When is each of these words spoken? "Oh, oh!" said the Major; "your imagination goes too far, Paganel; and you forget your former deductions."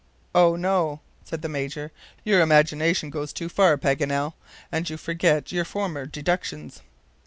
"Oh, 0.33 0.57
oh!" 0.65 0.99
said 1.23 1.43
the 1.43 1.47
Major; 1.47 1.91
"your 2.23 2.41
imagination 2.41 3.11
goes 3.11 3.31
too 3.31 3.47
far, 3.49 3.77
Paganel; 3.77 4.33
and 4.71 4.89
you 4.89 4.97
forget 4.97 5.51
your 5.51 5.63
former 5.63 6.07
deductions." 6.07 6.81